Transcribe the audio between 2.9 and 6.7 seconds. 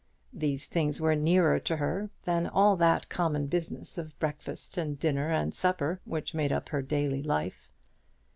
common business of breakfast and dinner and supper which made up